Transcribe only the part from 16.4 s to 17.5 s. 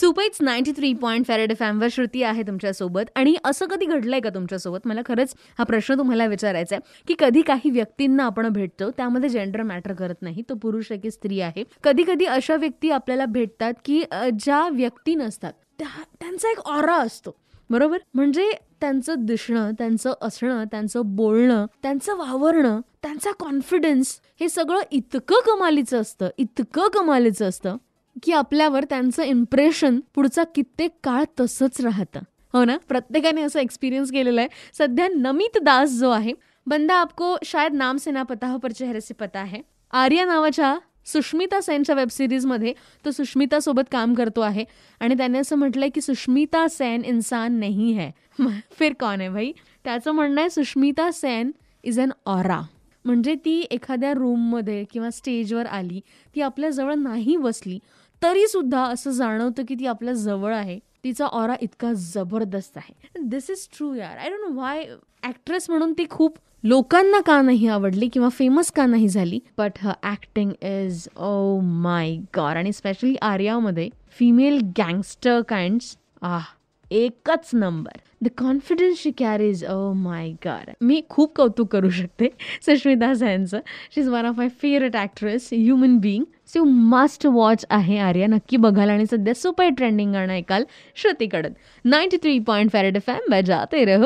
एक ऑरा असतो.